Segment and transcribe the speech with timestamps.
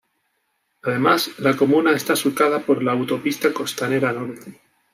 [0.81, 4.59] Además, la comuna está surcada por la Autopista Costanera Norte.